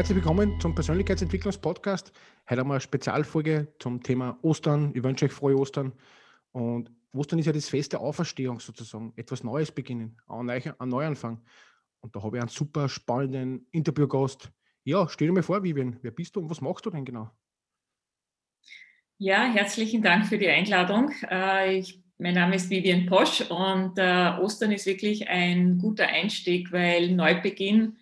Herzlich 0.00 0.16
willkommen 0.16 0.58
zum 0.58 0.74
Persönlichkeitsentwicklungspodcast. 0.74 2.12
Heute 2.48 2.60
haben 2.62 2.68
wir 2.68 2.72
eine 2.72 2.80
Spezialfolge 2.80 3.68
zum 3.78 4.02
Thema 4.02 4.38
Ostern. 4.40 4.92
Ich 4.94 5.02
wünsche 5.02 5.26
euch 5.26 5.32
frohe 5.32 5.54
Ostern. 5.54 5.92
Und 6.52 6.90
Ostern 7.12 7.38
ist 7.38 7.44
ja 7.44 7.52
das 7.52 7.68
Fest 7.68 7.92
der 7.92 8.00
Auferstehung 8.00 8.60
sozusagen. 8.60 9.12
Etwas 9.16 9.44
Neues 9.44 9.70
beginnen, 9.70 10.16
ein 10.26 10.88
Neuanfang. 10.88 11.42
Und 12.00 12.16
da 12.16 12.22
habe 12.22 12.38
ich 12.38 12.40
einen 12.40 12.48
super 12.48 12.88
spannenden 12.88 13.66
Interviewgast. 13.72 14.50
Ja, 14.84 15.06
stell 15.06 15.28
dir 15.28 15.34
mal 15.34 15.42
vor, 15.42 15.62
Vivian, 15.62 15.98
wer 16.00 16.12
bist 16.12 16.34
du 16.34 16.40
und 16.40 16.48
was 16.48 16.62
machst 16.62 16.86
du 16.86 16.88
denn 16.88 17.04
genau? 17.04 17.30
Ja, 19.18 19.52
herzlichen 19.52 20.00
Dank 20.00 20.24
für 20.24 20.38
die 20.38 20.48
Einladung. 20.48 21.12
Äh, 21.30 21.76
ich, 21.76 22.02
mein 22.16 22.32
Name 22.32 22.56
ist 22.56 22.70
Vivian 22.70 23.04
Posch 23.04 23.42
und 23.50 23.98
äh, 23.98 24.30
Ostern 24.40 24.72
ist 24.72 24.86
wirklich 24.86 25.28
ein 25.28 25.76
guter 25.76 26.06
Einstieg, 26.06 26.72
weil 26.72 27.14
Neubeginn 27.14 27.98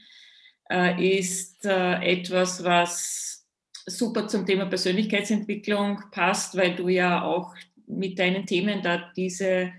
äh, 0.70 1.18
ist 1.18 1.64
äh, 1.64 1.94
etwas, 2.02 2.62
was 2.62 3.46
super 3.86 4.28
zum 4.28 4.44
Thema 4.46 4.66
Persönlichkeitsentwicklung 4.66 6.02
passt, 6.10 6.56
weil 6.56 6.74
du 6.74 6.88
ja 6.88 7.22
auch 7.22 7.54
mit 7.86 8.18
deinen 8.18 8.46
Themen 8.46 8.82
da 8.82 9.10
diese 9.16 9.72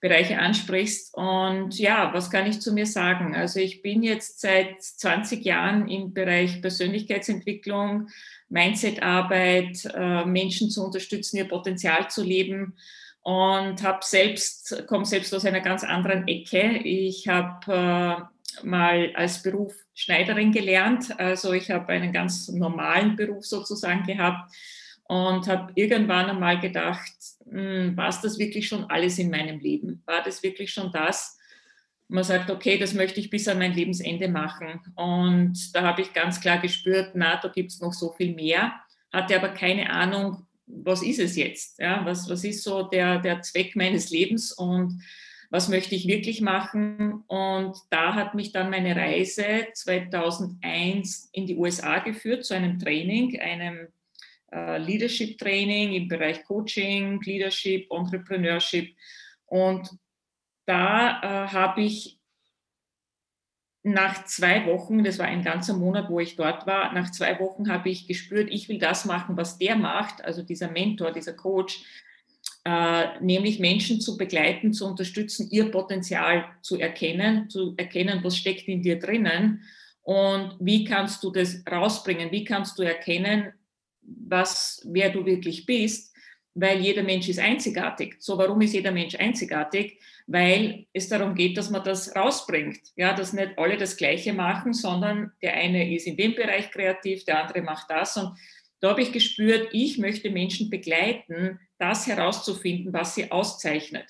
Bereiche 0.00 0.38
ansprichst. 0.38 1.14
Und 1.14 1.78
ja, 1.78 2.10
was 2.14 2.30
kann 2.30 2.46
ich 2.46 2.60
zu 2.60 2.72
mir 2.72 2.86
sagen? 2.86 3.34
Also 3.34 3.60
ich 3.60 3.82
bin 3.82 4.02
jetzt 4.02 4.40
seit 4.40 4.82
20 4.82 5.44
Jahren 5.44 5.88
im 5.88 6.14
Bereich 6.14 6.62
Persönlichkeitsentwicklung, 6.62 8.08
Mindsetarbeit, 8.48 9.84
äh, 9.94 10.24
Menschen 10.24 10.70
zu 10.70 10.84
unterstützen, 10.84 11.36
ihr 11.36 11.48
Potenzial 11.48 12.10
zu 12.10 12.24
leben 12.24 12.76
und 13.22 13.82
habe 13.82 14.00
selbst 14.02 14.84
komme 14.86 15.04
selbst 15.04 15.34
aus 15.34 15.44
einer 15.44 15.60
ganz 15.60 15.84
anderen 15.84 16.26
Ecke. 16.26 16.78
Ich 16.78 17.28
habe 17.28 18.30
mal 18.62 19.12
als 19.14 19.42
Beruf 19.42 19.74
Schneiderin 19.94 20.52
gelernt. 20.52 21.18
Also 21.18 21.52
ich 21.52 21.70
habe 21.70 21.88
einen 21.88 22.12
ganz 22.12 22.48
normalen 22.48 23.16
Beruf 23.16 23.44
sozusagen 23.44 24.04
gehabt 24.04 24.50
und 25.04 25.48
habe 25.48 25.72
irgendwann 25.74 26.30
einmal 26.30 26.60
gedacht, 26.60 27.12
hm, 27.48 27.96
war 27.96 28.08
es 28.08 28.20
das 28.20 28.38
wirklich 28.38 28.68
schon 28.68 28.84
alles 28.84 29.18
in 29.18 29.30
meinem 29.30 29.58
Leben? 29.58 30.02
War 30.06 30.22
das 30.22 30.42
wirklich 30.42 30.72
schon 30.72 30.92
das? 30.92 31.36
Man 32.08 32.24
sagt, 32.24 32.50
okay, 32.50 32.78
das 32.78 32.94
möchte 32.94 33.20
ich 33.20 33.30
bis 33.30 33.48
an 33.48 33.58
mein 33.58 33.74
Lebensende 33.74 34.28
machen. 34.28 34.80
Und 34.96 35.74
da 35.74 35.82
habe 35.82 36.02
ich 36.02 36.12
ganz 36.12 36.40
klar 36.40 36.58
gespürt, 36.58 37.12
na, 37.14 37.36
da 37.36 37.48
gibt 37.48 37.70
es 37.70 37.80
noch 37.80 37.92
so 37.92 38.12
viel 38.12 38.34
mehr, 38.34 38.72
hatte 39.12 39.36
aber 39.36 39.50
keine 39.50 39.90
Ahnung, 39.90 40.46
was 40.66 41.02
ist 41.02 41.18
es 41.18 41.36
jetzt? 41.36 41.78
Ja, 41.78 42.04
was, 42.04 42.28
was 42.28 42.44
ist 42.44 42.62
so 42.62 42.84
der, 42.84 43.18
der 43.18 43.42
Zweck 43.42 43.76
meines 43.76 44.10
Lebens? 44.10 44.52
Und 44.52 45.02
was 45.50 45.68
möchte 45.68 45.94
ich 45.96 46.06
wirklich 46.06 46.40
machen. 46.40 47.24
Und 47.26 47.76
da 47.90 48.14
hat 48.14 48.34
mich 48.34 48.52
dann 48.52 48.70
meine 48.70 48.94
Reise 48.94 49.66
2001 49.74 51.28
in 51.32 51.46
die 51.46 51.56
USA 51.56 51.98
geführt 51.98 52.44
zu 52.44 52.54
einem 52.54 52.78
Training, 52.78 53.38
einem 53.40 53.88
äh, 54.52 54.78
Leadership 54.78 55.38
Training 55.38 55.92
im 55.92 56.08
Bereich 56.08 56.44
Coaching, 56.44 57.20
Leadership, 57.22 57.90
Entrepreneurship. 57.90 58.94
Und 59.46 59.90
da 60.66 61.20
äh, 61.20 61.48
habe 61.48 61.82
ich 61.82 62.20
nach 63.82 64.24
zwei 64.26 64.66
Wochen, 64.66 65.02
das 65.02 65.18
war 65.18 65.26
ein 65.26 65.42
ganzer 65.42 65.74
Monat, 65.74 66.10
wo 66.10 66.20
ich 66.20 66.36
dort 66.36 66.66
war, 66.66 66.92
nach 66.92 67.10
zwei 67.10 67.40
Wochen 67.40 67.72
habe 67.72 67.88
ich 67.88 68.06
gespürt, 68.06 68.48
ich 68.50 68.68
will 68.68 68.78
das 68.78 69.06
machen, 69.06 69.36
was 69.36 69.58
der 69.58 69.74
macht, 69.74 70.22
also 70.22 70.42
dieser 70.42 70.70
Mentor, 70.70 71.12
dieser 71.12 71.32
Coach, 71.32 71.82
nämlich 72.64 73.58
Menschen 73.58 74.00
zu 74.00 74.16
begleiten, 74.16 74.72
zu 74.72 74.86
unterstützen, 74.86 75.48
ihr 75.50 75.70
Potenzial 75.70 76.44
zu 76.62 76.78
erkennen, 76.78 77.48
zu 77.48 77.74
erkennen, 77.76 78.20
was 78.22 78.36
steckt 78.36 78.68
in 78.68 78.82
dir 78.82 78.98
drinnen 78.98 79.62
und 80.02 80.56
wie 80.60 80.84
kannst 80.84 81.22
du 81.24 81.30
das 81.30 81.62
rausbringen, 81.70 82.30
wie 82.32 82.44
kannst 82.44 82.78
du 82.78 82.82
erkennen, 82.82 83.52
was, 84.02 84.82
wer 84.84 85.10
du 85.10 85.24
wirklich 85.24 85.66
bist, 85.66 86.14
weil 86.54 86.80
jeder 86.80 87.02
Mensch 87.02 87.28
ist 87.28 87.38
einzigartig. 87.38 88.16
So, 88.18 88.36
warum 88.36 88.60
ist 88.60 88.74
jeder 88.74 88.90
Mensch 88.90 89.14
einzigartig? 89.14 89.98
Weil 90.26 90.86
es 90.92 91.08
darum 91.08 91.34
geht, 91.34 91.56
dass 91.56 91.70
man 91.70 91.84
das 91.84 92.14
rausbringt. 92.14 92.80
Ja, 92.96 93.14
dass 93.14 93.32
nicht 93.32 93.56
alle 93.56 93.76
das 93.76 93.96
Gleiche 93.96 94.32
machen, 94.32 94.72
sondern 94.72 95.32
der 95.42 95.54
eine 95.54 95.94
ist 95.94 96.06
in 96.06 96.16
dem 96.16 96.34
Bereich 96.34 96.70
kreativ, 96.70 97.24
der 97.24 97.44
andere 97.44 97.62
macht 97.62 97.88
das. 97.90 98.16
Und 98.16 98.36
da 98.80 98.90
habe 98.90 99.02
ich 99.02 99.12
gespürt, 99.12 99.68
ich 99.72 99.98
möchte 99.98 100.30
Menschen 100.30 100.70
begleiten, 100.70 101.60
das 101.80 102.06
herauszufinden, 102.06 102.92
was 102.92 103.14
sie 103.14 103.30
auszeichnet 103.30 104.06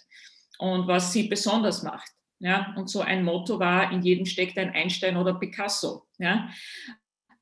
und 0.59 0.87
was 0.87 1.13
sie 1.13 1.29
besonders 1.29 1.83
macht. 1.83 2.11
Ja, 2.43 2.75
und 2.77 2.89
so 2.89 3.03
ein 3.03 3.23
Motto 3.23 3.59
war, 3.59 3.93
in 3.93 4.03
jedem 4.03 4.25
steckt 4.25 4.57
ein 4.59 4.71
Einstein 4.71 5.17
oder 5.17 5.35
Picasso. 5.35 6.07
Ja, 6.19 6.49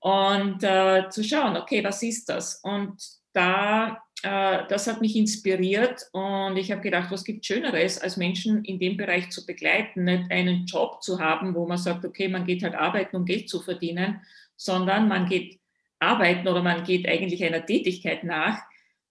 und 0.00 0.62
äh, 0.62 1.09
zu 1.11 1.25
schauen, 1.25 1.56
okay, 1.56 1.83
was 1.83 2.03
ist 2.03 2.28
das? 2.28 2.61
Und 2.62 3.00
da, 3.33 4.03
äh, 4.22 4.67
das 4.69 4.87
hat 4.87 5.00
mich 5.00 5.17
inspiriert 5.17 6.03
und 6.12 6.56
ich 6.56 6.71
habe 6.71 6.83
gedacht, 6.83 7.11
was 7.11 7.25
gibt 7.25 7.47
Schöneres, 7.47 8.00
als 8.00 8.17
Menschen 8.17 8.65
in 8.65 8.78
dem 8.78 8.97
Bereich 8.97 9.31
zu 9.31 9.47
begleiten, 9.47 10.05
nicht 10.05 10.31
einen 10.31 10.67
Job 10.67 11.03
zu 11.03 11.21
haben, 11.21 11.55
wo 11.55 11.67
man 11.67 11.78
sagt, 11.78 12.05
okay, 12.05 12.28
man 12.28 12.44
geht 12.44 12.62
halt 12.62 12.75
arbeiten, 12.75 13.17
um 13.17 13.25
Geld 13.25 13.49
zu 13.49 13.61
verdienen, 13.61 14.21
sondern 14.56 15.09
man 15.09 15.28
geht 15.28 15.61
arbeiten 16.00 16.47
oder 16.47 16.62
man 16.62 16.84
geht 16.84 17.09
eigentlich 17.09 17.44
einer 17.44 17.65
Tätigkeit 17.65 18.25
nach, 18.25 18.61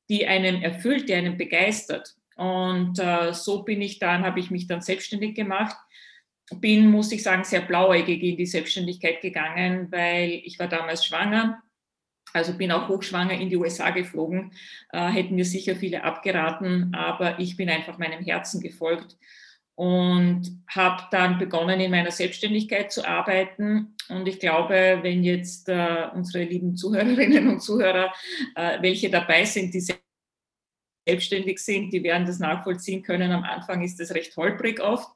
die 0.09 0.25
einen 0.25 0.61
erfüllt, 0.61 1.09
die 1.09 1.13
einen 1.13 1.37
begeistert. 1.37 2.15
Und 2.35 2.99
äh, 2.99 3.33
so 3.33 3.63
bin 3.63 3.81
ich 3.81 3.99
dann, 3.99 4.23
habe 4.23 4.39
ich 4.39 4.51
mich 4.51 4.67
dann 4.67 4.81
selbstständig 4.81 5.35
gemacht. 5.35 5.75
Bin, 6.55 6.89
muss 6.91 7.11
ich 7.11 7.23
sagen, 7.23 7.43
sehr 7.43 7.61
blauäugig 7.61 8.23
in 8.23 8.37
die 8.37 8.45
Selbstständigkeit 8.45 9.21
gegangen, 9.21 9.91
weil 9.91 10.41
ich 10.45 10.59
war 10.59 10.67
damals 10.67 11.05
schwanger. 11.05 11.61
Also 12.33 12.53
bin 12.53 12.71
auch 12.71 12.87
hochschwanger 12.87 13.33
in 13.33 13.49
die 13.49 13.57
USA 13.57 13.89
geflogen. 13.89 14.53
Äh, 14.91 15.07
hätten 15.09 15.35
mir 15.35 15.45
sicher 15.45 15.75
viele 15.75 16.03
abgeraten, 16.03 16.93
aber 16.93 17.39
ich 17.39 17.57
bin 17.57 17.69
einfach 17.69 17.97
meinem 17.97 18.23
Herzen 18.23 18.61
gefolgt 18.61 19.17
und 19.77 20.63
habe 20.67 21.03
dann 21.11 21.37
begonnen, 21.37 21.79
in 21.79 21.91
meiner 21.91 22.09
Selbstständigkeit 22.09 22.91
zu 22.91 23.07
arbeiten. 23.07 23.95
Und 24.09 24.27
ich 24.27 24.39
glaube, 24.39 24.97
wenn 25.03 25.23
jetzt 25.23 25.69
äh, 25.69 26.07
unsere 26.15 26.45
lieben 26.45 26.75
Zuhörerinnen 26.75 27.47
und 27.47 27.59
Zuhörer, 27.61 28.11
äh, 28.55 28.81
welche 28.81 29.11
dabei 29.11 29.45
sind, 29.45 29.75
die 29.75 29.83
selbstständig 31.07 31.59
sind, 31.59 31.93
die 31.93 32.01
werden 32.01 32.25
das 32.25 32.39
nachvollziehen 32.39 33.03
können. 33.03 33.31
Am 33.31 33.43
Anfang 33.43 33.83
ist 33.83 33.99
das 33.99 34.15
recht 34.15 34.35
holprig 34.35 34.79
oft. 34.79 35.09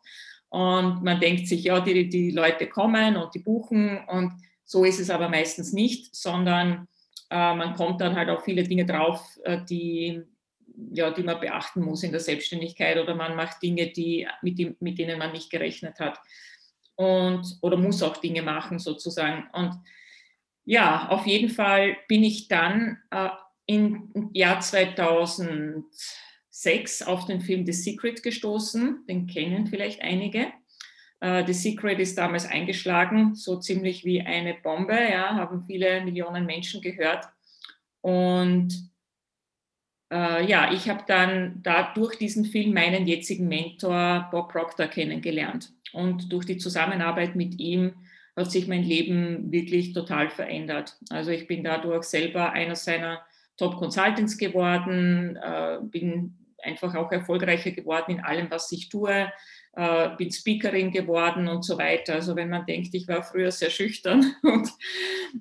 Und 0.50 1.02
man 1.02 1.20
denkt 1.20 1.48
sich, 1.48 1.64
ja, 1.64 1.80
die, 1.80 2.08
die 2.08 2.30
Leute 2.30 2.68
kommen 2.68 3.18
und 3.18 3.34
die 3.34 3.40
buchen. 3.40 3.98
Und 4.06 4.34
so 4.64 4.86
ist 4.86 5.00
es 5.00 5.10
aber 5.10 5.28
meistens 5.28 5.74
nicht, 5.74 6.16
sondern 6.16 6.88
äh, 7.32 7.56
man 7.56 7.74
kommt 7.74 8.00
dann 8.00 8.16
halt 8.16 8.30
auf 8.30 8.44
viele 8.44 8.62
Dinge 8.62 8.86
drauf, 8.86 9.40
äh, 9.44 9.58
die 9.68 10.22
ja, 10.92 11.12
die 11.12 11.24
man 11.24 11.40
beachten 11.40 11.82
muss 11.82 12.04
in 12.04 12.12
der 12.12 12.20
Selbstständigkeit 12.20 12.98
oder 12.98 13.16
man 13.16 13.36
macht 13.36 13.62
Dinge, 13.62 13.88
die, 13.88 14.28
mit, 14.42 14.58
die, 14.58 14.76
mit 14.80 14.98
denen 14.98 15.20
man 15.20 15.32
nicht 15.32 15.50
gerechnet 15.50 16.00
hat. 16.00 16.20
Und, 16.96 17.58
oder 17.62 17.78
muss 17.78 18.04
auch 18.04 18.18
Dinge 18.18 18.42
machen 18.42 18.80
sozusagen. 18.80 19.48
Und 19.54 19.80
ja, 20.66 21.08
auf 21.10 21.26
jeden 21.26 21.50
Fall 21.50 21.98
bin 22.08 22.24
ich 22.24 22.48
dann 22.48 23.00
äh, 23.10 23.30
im 23.66 24.30
Jahr 24.34 24.60
2006 24.60 27.02
auf 27.04 27.26
den 27.26 27.42
Film 27.42 27.66
The 27.66 27.74
Secret 27.74 28.24
gestoßen. 28.24 29.06
Den 29.08 29.28
kennen 29.28 29.68
vielleicht 29.68 30.02
einige. 30.02 30.48
Uh, 31.24 31.46
The 31.46 31.54
Secret 31.54 32.00
ist 32.00 32.18
damals 32.18 32.48
eingeschlagen, 32.48 33.36
so 33.36 33.60
ziemlich 33.60 34.04
wie 34.04 34.22
eine 34.22 34.56
Bombe, 34.56 34.96
ja, 34.96 35.36
haben 35.36 35.64
viele 35.68 36.04
Millionen 36.04 36.48
Menschen 36.48 36.82
gehört. 36.82 37.28
Und 38.02 38.91
äh, 40.12 40.46
ja, 40.46 40.72
ich 40.74 40.90
habe 40.90 41.04
dann 41.08 41.62
da 41.64 41.94
durch 41.94 42.18
diesen 42.18 42.46
Film 42.46 42.74
meinen 42.74 43.08
jetzigen 43.08 43.48
Mentor 43.48 44.28
Bob 44.32 44.52
Proctor 44.52 44.88
kennengelernt. 44.88 45.72
Und 45.94 46.32
durch 46.32 46.46
die 46.46 46.58
Zusammenarbeit 46.58 47.36
mit 47.36 47.60
ihm 47.60 47.94
hat 48.36 48.52
sich 48.52 48.68
mein 48.68 48.84
Leben 48.84 49.52
wirklich 49.52 49.94
total 49.94 50.30
verändert. 50.30 50.98
Also 51.10 51.32
ich 51.32 51.48
bin 51.48 51.64
dadurch 51.64 52.04
selber 52.04 52.52
einer 52.52 52.76
seiner 52.76 53.22
Top 53.58 53.78
Consultants 53.78 54.38
geworden, 54.38 55.38
äh, 55.38 55.80
bin 55.82 56.38
einfach 56.64 56.96
auch 56.96 57.12
erfolgreicher 57.12 57.72
geworden 57.72 58.12
in 58.12 58.20
allem, 58.22 58.50
was 58.50 58.72
ich 58.72 58.90
tue, 58.90 59.32
äh, 59.74 60.10
bin 60.18 60.32
Speakerin 60.32 60.92
geworden 60.92 61.48
und 61.48 61.64
so 61.64 61.78
weiter. 61.78 62.16
Also 62.16 62.36
wenn 62.36 62.50
man 62.50 62.66
denkt, 62.66 62.94
ich 62.94 63.08
war 63.08 63.24
früher 63.24 63.52
sehr 63.52 63.70
schüchtern 63.70 64.36
und, 64.44 64.70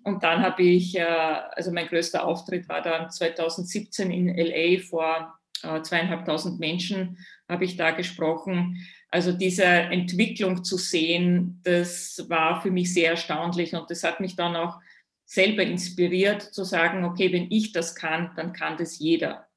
und 0.05 0.23
dann 0.23 0.43
habe 0.43 0.62
ich, 0.62 0.97
äh, 0.97 1.03
also 1.03 1.73
mein 1.73 1.88
größter 1.88 2.25
Auftritt 2.25 2.69
war 2.69 2.82
dann 2.82 3.11
2017 3.11 4.11
in 4.11 4.29
LA 4.29 4.81
vor 4.82 5.41
äh, 5.62 5.82
zweieinhalbtausend 5.82 6.59
Menschen 6.61 7.19
habe 7.49 7.65
ich 7.65 7.77
da 7.77 7.91
gesprochen. 7.91 8.87
Also 9.11 9.32
diese 9.32 9.65
Entwicklung 9.65 10.62
zu 10.62 10.77
sehen, 10.77 11.61
das 11.65 12.25
war 12.29 12.62
für 12.62 12.71
mich 12.71 12.94
sehr 12.94 13.11
erstaunlich 13.11 13.75
und 13.75 13.91
das 13.91 14.05
hat 14.05 14.21
mich 14.21 14.37
dann 14.37 14.55
auch 14.56 14.79
selber 15.25 15.62
inspiriert 15.62 16.43
zu 16.43 16.65
sagen, 16.65 17.05
okay, 17.05 17.32
wenn 17.32 17.50
ich 17.50 17.73
das 17.73 17.94
kann, 17.94 18.31
dann 18.37 18.53
kann 18.53 18.77
das 18.77 18.99
jeder. 18.99 19.50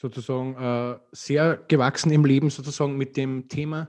Sozusagen 0.00 0.54
äh, 0.54 0.96
sehr 1.10 1.56
gewachsen 1.66 2.12
im 2.12 2.24
Leben, 2.24 2.50
sozusagen 2.50 2.96
mit 2.96 3.16
dem 3.16 3.48
Thema. 3.48 3.88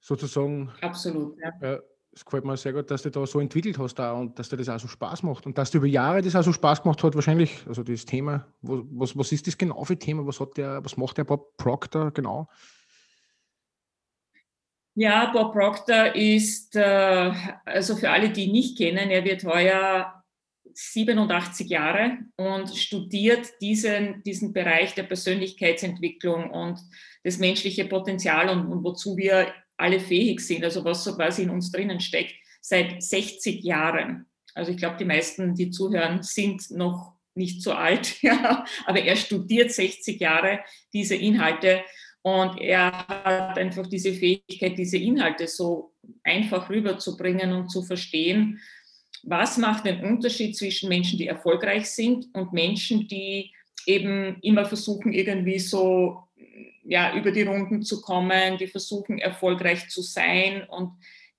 Sozusagen. 0.00 0.70
Absolut, 0.82 1.38
ja. 1.40 1.50
Äh, 1.60 1.80
es 2.12 2.24
gefällt 2.24 2.44
mir 2.44 2.56
sehr 2.58 2.74
gut, 2.74 2.90
dass 2.90 3.02
du 3.02 3.10
da 3.10 3.26
so 3.26 3.40
entwickelt 3.40 3.78
hast 3.78 3.94
da 3.94 4.12
und 4.12 4.38
dass 4.38 4.50
dir 4.50 4.58
das 4.58 4.68
auch 4.68 4.78
so 4.78 4.88
Spaß 4.88 5.22
macht 5.22 5.46
und 5.46 5.56
dass 5.56 5.70
du 5.70 5.78
über 5.78 5.86
Jahre 5.86 6.20
das 6.20 6.36
auch 6.36 6.42
so 6.42 6.52
Spaß 6.52 6.82
gemacht 6.82 7.02
hat, 7.02 7.14
wahrscheinlich, 7.14 7.64
also 7.66 7.82
das 7.82 8.04
Thema, 8.04 8.46
was, 8.60 9.16
was 9.16 9.32
ist 9.32 9.46
das 9.46 9.56
genau 9.56 9.82
für 9.84 9.98
Thema, 9.98 10.26
was 10.26 10.40
hat 10.40 10.56
der, 10.58 10.84
was 10.84 10.96
macht 10.96 11.18
der 11.18 11.24
Bob 11.24 11.56
Proctor 11.56 12.10
genau? 12.10 12.48
Ja, 14.94 15.30
Bob 15.30 15.52
Proctor 15.52 16.14
ist, 16.14 16.76
äh, 16.76 17.32
also 17.64 17.96
für 17.96 18.10
alle, 18.10 18.30
die 18.30 18.44
ihn 18.44 18.52
nicht 18.52 18.78
kennen, 18.78 19.10
er 19.10 19.24
wird 19.24 19.44
heuer 19.44 20.15
87 20.76 21.68
Jahre 21.68 22.18
und 22.36 22.68
studiert 22.76 23.48
diesen, 23.62 24.22
diesen 24.24 24.52
Bereich 24.52 24.94
der 24.94 25.04
Persönlichkeitsentwicklung 25.04 26.50
und 26.50 26.78
das 27.24 27.38
menschliche 27.38 27.86
Potenzial 27.86 28.50
und, 28.50 28.66
und 28.66 28.84
wozu 28.84 29.16
wir 29.16 29.52
alle 29.78 30.00
fähig 30.00 30.40
sind, 30.40 30.64
also 30.64 30.84
was 30.84 31.02
so 31.02 31.16
quasi 31.16 31.44
in 31.44 31.50
uns 31.50 31.70
drinnen 31.70 32.00
steckt, 32.00 32.34
seit 32.60 33.02
60 33.02 33.64
Jahren. 33.64 34.26
Also 34.54 34.72
ich 34.72 34.76
glaube, 34.76 34.96
die 34.98 35.04
meisten, 35.06 35.54
die 35.54 35.70
zuhören, 35.70 36.22
sind 36.22 36.70
noch 36.70 37.14
nicht 37.34 37.62
so 37.62 37.72
alt, 37.72 38.16
ja, 38.22 38.64
aber 38.84 39.00
er 39.00 39.16
studiert 39.16 39.72
60 39.72 40.20
Jahre 40.20 40.60
diese 40.92 41.14
Inhalte 41.14 41.82
und 42.20 42.60
er 42.60 42.92
hat 42.92 43.56
einfach 43.56 43.86
diese 43.86 44.12
Fähigkeit, 44.12 44.76
diese 44.76 44.98
Inhalte 44.98 45.46
so 45.46 45.94
einfach 46.22 46.68
rüberzubringen 46.68 47.52
und 47.52 47.68
zu 47.68 47.82
verstehen, 47.82 48.60
was 49.26 49.58
macht 49.58 49.84
den 49.84 50.04
Unterschied 50.04 50.56
zwischen 50.56 50.88
Menschen, 50.88 51.18
die 51.18 51.26
erfolgreich 51.26 51.90
sind 51.90 52.26
und 52.32 52.52
Menschen, 52.52 53.06
die 53.08 53.52
eben 53.86 54.38
immer 54.40 54.64
versuchen, 54.64 55.12
irgendwie 55.12 55.58
so 55.58 56.22
ja, 56.84 57.14
über 57.16 57.32
die 57.32 57.42
Runden 57.42 57.82
zu 57.82 58.00
kommen, 58.00 58.56
die 58.58 58.68
versuchen, 58.68 59.18
erfolgreich 59.18 59.88
zu 59.88 60.02
sein 60.02 60.64
und 60.68 60.92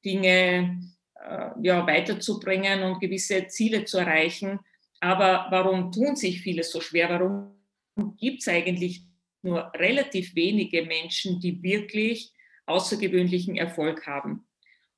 Dinge 0.03 0.81
äh, 1.15 1.49
ja, 1.61 1.87
weiterzubringen 1.87 2.83
und 2.83 2.99
gewisse 2.99 3.47
Ziele 3.47 3.85
zu 3.85 3.97
erreichen. 3.97 4.59
Aber 4.99 5.47
warum 5.49 5.91
tun 5.91 6.15
sich 6.15 6.41
viele 6.41 6.63
so 6.63 6.81
schwer? 6.81 7.09
Warum 7.09 8.17
gibt 8.17 8.41
es 8.41 8.47
eigentlich 8.47 9.03
nur 9.41 9.71
relativ 9.75 10.35
wenige 10.35 10.83
Menschen, 10.83 11.39
die 11.39 11.63
wirklich 11.63 12.33
außergewöhnlichen 12.65 13.55
Erfolg 13.55 14.05
haben. 14.05 14.45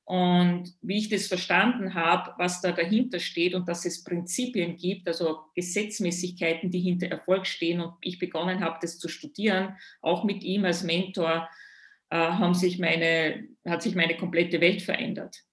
Und 0.10 0.74
wie 0.82 0.98
ich 0.98 1.10
das 1.10 1.28
verstanden 1.28 1.94
habe, 1.94 2.34
was 2.38 2.62
da 2.62 2.72
dahinter 2.72 3.20
steht 3.20 3.54
und 3.54 3.68
dass 3.68 3.86
es 3.86 4.04
Prinzipien 4.04 4.76
gibt, 4.76 5.08
also 5.08 5.42
Gesetzmäßigkeiten, 5.56 6.72
die 6.72 6.80
hinter 6.80 7.08
Erfolg 7.08 7.46
stehen 7.46 7.80
und 7.80 7.94
ich 8.02 8.18
begonnen 8.18 8.62
habe, 8.62 8.80
das 8.82 8.98
zu 8.98 9.08
studieren, 9.08 9.78
auch 10.02 10.24
mit 10.24 10.44
ihm 10.44 10.66
als 10.66 10.84
Mentor, 10.84 11.48
äh, 12.10 12.18
haben 12.18 12.56
sich 12.56 12.80
meine, 12.80 13.48
hat 13.68 13.84
sich 13.84 13.94
meine 13.94 14.18
komplette 14.18 14.60
Welt 14.62 14.82
verändert. 14.82 15.44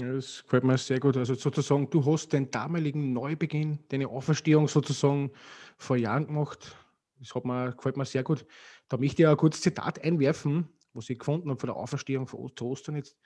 Ja, 0.00 0.12
das 0.12 0.44
gefällt 0.44 0.62
mir 0.62 0.78
sehr 0.78 1.00
gut. 1.00 1.16
Also 1.16 1.34
sozusagen, 1.34 1.90
du 1.90 2.06
hast 2.06 2.32
den 2.32 2.52
damaligen 2.52 3.12
Neubeginn, 3.12 3.80
deine 3.88 4.08
Auferstehung 4.08 4.68
sozusagen 4.68 5.32
vor 5.76 5.96
Jahren 5.96 6.28
gemacht 6.28 6.76
das 7.22 7.34
hat 7.34 7.44
mir, 7.44 7.72
gefällt 7.72 7.96
mir 7.96 8.04
sehr 8.04 8.22
gut. 8.22 8.44
Da 8.88 8.96
möchte 8.96 9.22
ich 9.22 9.28
ein 9.28 9.36
kurzes 9.36 9.62
Zitat 9.62 10.02
einwerfen, 10.02 10.68
was 10.92 11.08
ich 11.08 11.18
gefunden 11.18 11.50
habe 11.50 11.60
von 11.60 11.68
der 11.68 11.76
Auferstehung 11.76 12.26
zu 12.26 12.66
Ostern 12.66 12.96
jetzt. 12.96 13.16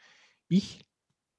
Ich, 0.48 0.84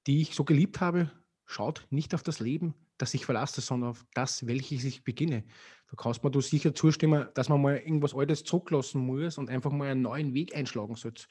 die 0.06 0.22
ich 0.22 0.36
so 0.36 0.44
geliebt 0.44 0.82
habe, 0.82 1.12
schaut 1.46 1.86
nicht 1.90 2.14
auf 2.14 2.24
das 2.24 2.40
Leben, 2.40 2.76
das 2.98 3.14
ich 3.14 3.26
verlasse, 3.26 3.62
sondern 3.62 3.92
auf 3.92 4.06
das, 4.14 4.48
welches 4.48 4.84
ich 4.84 5.04
beginne. 5.04 5.44
Da 5.90 5.96
kannst 5.96 6.24
du 6.24 6.30
mir 6.30 6.42
sicher 6.42 6.76
zustimmen, 6.76 7.28
dass 7.34 7.50
man 7.50 7.62
mal 7.62 7.78
irgendwas 7.78 8.14
Altes 8.14 8.44
zurücklassen 8.44 9.02
muss 9.02 9.38
und 9.38 9.50
einfach 9.50 9.72
mal 9.72 9.90
einen 9.90 10.02
neuen 10.02 10.34
Weg 10.34 10.56
einschlagen 10.56 10.96
sollte. 10.96 11.26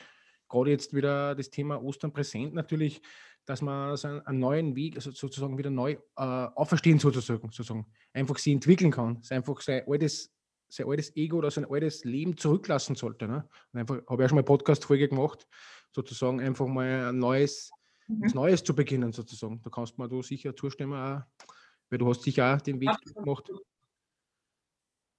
Gerade 0.49 0.71
jetzt 0.71 0.95
wieder 0.95 1.35
das 1.35 1.51
Thema 1.51 1.83
Ostern 1.83 2.13
präsent 2.13 2.55
natürlich, 2.55 3.03
dass 3.45 3.63
man 3.63 3.97
so 3.97 4.09
einen 4.09 4.39
neuen 4.39 4.75
Weg, 4.75 4.97
also 4.97 5.11
sozusagen 5.11 5.59
wieder 5.59 5.71
neu 5.71 5.93
äh, 5.93 5.99
auferstehen 6.17 6.99
sozusagen, 6.99 7.51
sozusagen, 7.51 7.87
einfach 8.13 8.39
sie 8.39 8.53
entwickeln 8.53 8.91
kann, 8.91 9.21
einfach 9.31 9.61
sein 9.61 9.83
altes 9.87 10.33
sein 10.69 10.89
altes 10.89 11.15
Ego 11.17 11.39
oder 11.39 11.51
sein 11.51 11.67
altes 11.71 12.05
Leben 12.05 12.37
zurücklassen 12.37 12.97
sollte. 12.97 13.29
Ne? 13.29 13.49
Und 13.73 13.81
einfach, 13.81 14.01
habe 14.09 14.23
ja 14.23 14.29
schon 14.29 14.37
mal 14.37 14.43
Podcast-Folge 14.43 15.09
gemacht, 15.09 15.47
sozusagen 15.93 16.41
einfach 16.41 16.67
mal 16.67 17.09
ein 17.09 17.19
neues, 17.19 17.71
mhm. 18.07 18.23
was 18.23 18.35
Neues 18.35 18.65
zu 18.65 18.75
beginnen, 18.75 19.13
sozusagen. 19.13 19.61
Da 19.63 19.71
kannst 19.71 19.97
du 19.97 20.03
mir 20.03 20.09
du 20.09 20.23
sicher 20.23 20.55
zustimmen, 20.55 20.99
auch, 20.99 21.23
weil 21.91 21.99
du 21.99 22.09
hast 22.09 22.23
sicher 22.23 22.55
auch 22.55 22.61
den 22.61 22.81
Weg 22.81 22.89
Absolut. 22.89 23.25
gemacht. 23.25 23.51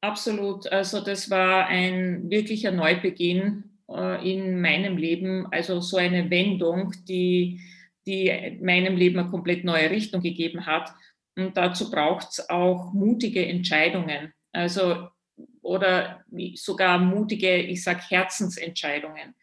Absolut. 0.01 0.71
Also 0.71 1.01
das 1.01 1.29
war 1.29 1.67
ein 1.67 2.29
wirklicher 2.29 2.71
Neubeginn 2.71 3.63
äh, 3.89 4.31
in 4.31 4.61
meinem 4.61 4.97
Leben, 4.97 5.47
also 5.51 5.79
so 5.79 5.97
eine 5.97 6.29
Wendung, 6.29 6.93
die, 7.07 7.59
die 8.05 8.59
meinem 8.61 8.95
Leben 8.95 9.19
eine 9.19 9.29
komplett 9.29 9.63
neue 9.63 9.89
Richtung 9.89 10.21
gegeben 10.21 10.65
hat. 10.65 10.93
Und 11.35 11.55
dazu 11.57 11.89
braucht 11.89 12.29
es 12.31 12.49
auch 12.49 12.93
mutige 12.93 13.45
Entscheidungen. 13.45 14.33
Also 14.51 15.09
oder 15.61 16.23
sogar 16.55 16.97
mutige, 16.97 17.57
ich 17.57 17.83
sage 17.83 18.01
Herzensentscheidungen. 18.07 19.35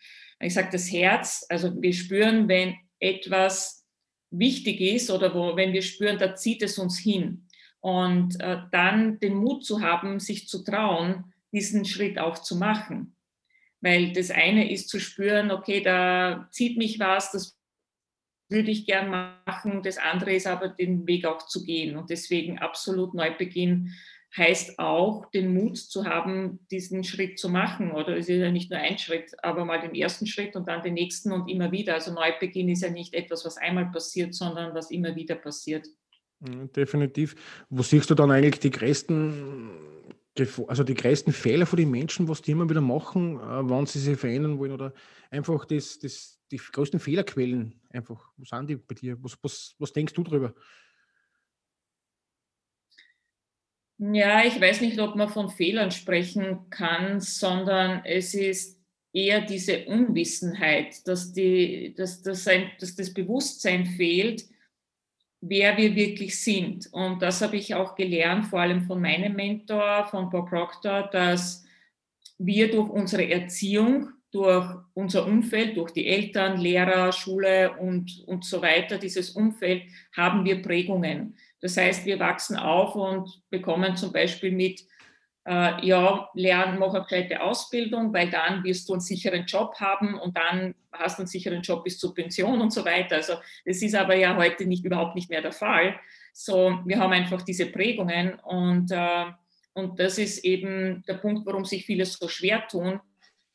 Ich 0.45 0.55
sage 0.55 0.69
das 0.73 0.93
Herz, 0.93 1.47
also 1.49 1.81
wir 1.81 1.93
spüren, 1.93 2.49
wenn 2.49 2.77
etwas 3.01 3.87
wichtig 4.31 4.81
ist 4.81 5.11
oder 5.11 5.35
wo, 5.35 5.57
wenn 5.57 5.73
wir 5.73 5.83
spüren, 5.83 6.19
da 6.19 6.35
zieht 6.35 6.63
es 6.63 6.79
uns 6.79 6.99
hin. 6.99 7.47
Und 7.81 8.41
äh, 8.41 8.59
dann 8.71 9.19
den 9.21 9.35
Mut 9.35 9.65
zu 9.65 9.81
haben, 9.81 10.21
sich 10.21 10.49
zu 10.49 10.63
trauen, 10.65 11.33
diesen 11.53 11.85
Schritt 11.85 12.19
auch 12.19 12.39
zu 12.39 12.57
machen. 12.57 13.17
Weil 13.81 14.13
das 14.13 14.31
eine 14.31 14.71
ist 14.71 14.89
zu 14.89 14.99
spüren, 14.99 15.51
okay, 15.51 15.83
da 15.83 16.49
zieht 16.51 16.79
mich 16.79 16.99
was, 16.99 17.33
das 17.33 17.59
würde 18.49 18.71
ich 18.71 18.87
gern 18.87 19.11
machen. 19.47 19.83
Das 19.83 19.99
andere 19.99 20.35
ist 20.35 20.47
aber 20.47 20.69
den 20.69 21.07
Weg 21.07 21.27
auch 21.27 21.47
zu 21.47 21.65
gehen. 21.65 21.97
Und 21.97 22.11
deswegen 22.11 22.59
absolut 22.59 23.15
Neubeginn 23.15 23.93
heißt 24.37 24.79
auch, 24.79 25.31
den 25.31 25.55
Mut 25.55 25.77
zu 25.77 26.05
haben, 26.05 26.59
diesen 26.71 27.05
Schritt 27.05 27.39
zu 27.39 27.49
machen. 27.49 27.93
Oder 27.93 28.17
es 28.17 28.29
ist 28.29 28.39
ja 28.39 28.51
nicht 28.51 28.71
nur 28.71 28.81
ein 28.81 28.99
Schritt, 28.99 29.33
aber 29.43 29.65
mal 29.65 29.81
den 29.81 29.95
ersten 29.95 30.27
Schritt 30.27 30.57
und 30.57 30.67
dann 30.67 30.83
den 30.83 30.95
nächsten 30.95 31.33
und 31.33 31.49
immer 31.49 31.71
wieder. 31.71 31.95
Also 31.95 32.13
Neubeginn 32.13 32.69
ist 32.69 32.83
ja 32.83 32.91
nicht 32.91 33.15
etwas, 33.15 33.45
was 33.45 33.57
einmal 33.57 33.87
passiert, 33.87 34.35
sondern 34.35 34.75
was 34.75 34.91
immer 34.91 35.15
wieder 35.15 35.37
passiert. 35.37 35.87
Definitiv. 36.41 37.37
Wo 37.71 37.83
siehst 37.83 38.11
du 38.11 38.15
dann 38.15 38.31
eigentlich 38.31 38.59
die 38.59 38.71
größten, 38.71 39.71
also 40.67 40.83
die 40.83 40.95
größten 40.95 41.33
Fehler 41.33 41.65
von 41.65 41.79
den 41.79 41.91
Menschen, 41.91 42.29
was 42.29 42.43
die 42.43 42.51
immer 42.51 42.69
wieder 42.69 42.81
machen, 42.81 43.37
äh, 43.37 43.41
wann 43.41 43.87
sie 43.87 44.01
sich 44.01 44.19
verändern 44.19 44.59
wollen 44.59 44.73
oder 44.73 44.93
einfach 45.31 45.65
das, 45.65 45.99
das, 46.01 46.41
die 46.51 46.57
größten 46.57 46.99
Fehlerquellen 46.99 47.81
einfach, 47.91 48.33
wo 48.37 48.45
sind 48.45 48.69
die 48.69 48.77
bei 48.77 48.95
dir? 48.95 49.17
Was, 49.23 49.39
was, 49.43 49.75
was 49.79 49.93
denkst 49.93 50.13
du 50.13 50.25
darüber? 50.25 50.55
Ja, 53.99 54.45
ich 54.45 54.61
weiß 54.61 54.81
nicht, 54.81 54.99
ob 54.99 55.15
man 55.15 55.29
von 55.29 55.51
Fehlern 55.51 55.91
sprechen 55.91 56.69
kann, 56.71 57.21
sondern 57.21 58.05
es 58.05 58.35
ist 58.35 58.81
eher 59.13 59.43
diese 59.43 59.85
Unwissenheit, 59.87 61.07
dass, 61.07 61.33
die, 61.33 61.95
dass, 61.97 62.23
dass, 62.23 62.49
ein, 62.49 62.71
dass 62.81 62.97
das 62.97 63.15
Bewusstsein 63.15 63.87
fehlt, 63.87 64.45
wer 65.41 65.77
wir 65.77 65.95
wirklich 65.95 66.41
sind. 66.41 66.89
Und 66.93 67.23
das 67.23 67.41
habe 67.41 67.57
ich 67.57 67.75
auch 67.75 67.95
gelernt, 67.95 68.47
vor 68.47 68.61
allem 68.61 68.83
von 68.83 69.01
meinem 69.01 69.35
Mentor, 69.35 70.07
von 70.11 70.29
Bob 70.29 70.49
Proctor, 70.49 71.09
dass 71.13 71.65
wir 72.39 72.71
durch 72.71 72.91
unsere 72.91 73.31
Erziehung, 73.31 74.09
durch 74.33 74.67
unser 74.95 75.27
Umfeld, 75.27 75.77
durch 75.77 75.93
die 75.93 76.07
Eltern, 76.07 76.61
Lehrer, 76.61 77.13
Schule 77.13 77.77
und, 77.79 78.25
und 78.27 78.45
so 78.45 78.61
weiter, 78.61 78.99
dieses 78.99 79.31
Umfeld, 79.31 79.85
haben 80.17 80.45
wir 80.45 80.61
Prägungen. 80.61 81.37
Das 81.65 81.79
heißt, 81.79 82.05
wir 82.05 82.19
wachsen 82.19 82.59
auf 82.59 82.95
und 82.95 83.41
bekommen 83.49 83.97
zum 83.97 84.13
Beispiel 84.13 84.53
mit, 84.53 84.83
äh, 85.47 85.87
ja, 85.87 86.29
lernen, 86.35 86.79
mach 86.79 86.93
eine 86.93 87.05
gescheite 87.05 87.41
Ausbildung, 87.41 88.13
weil 88.13 88.29
dann 88.29 88.63
wirst 88.65 88.87
du 88.87 88.93
einen 88.93 89.01
sicheren 89.01 89.47
Job 89.47 89.75
haben 89.81 90.21
und 90.21 90.37
dann 90.37 90.75
hast 90.93 91.17
du 91.17 91.23
einen 91.23 91.27
sicheren 91.27 91.63
Job 91.63 91.83
bis 91.83 91.99
zur 91.99 92.13
Pension 92.13 92.61
und 92.61 92.71
so 92.71 92.85
weiter. 92.85 93.17
Also 93.17 93.37
das 93.65 93.81
ist 93.81 93.95
aber 93.95 94.15
ja 94.15 94.37
heute 94.37 94.67
nicht 94.67 94.85
überhaupt 94.85 95.15
nicht 95.15 95.31
mehr 95.31 95.41
der 95.41 95.53
Fall. 95.53 95.99
So, 96.35 96.81
wir 96.85 96.99
haben 96.99 97.15
einfach 97.15 97.41
diese 97.41 97.65
Prägungen 97.65 98.35
und, 98.41 98.91
äh, 98.91 99.25
und 99.73 99.99
das 99.99 100.19
ist 100.19 100.45
eben 100.45 101.03
der 101.09 101.15
Punkt, 101.15 101.47
warum 101.47 101.65
sich 101.65 101.87
viele 101.87 102.05
so 102.05 102.29
schwer 102.29 102.69
tun, 102.69 103.01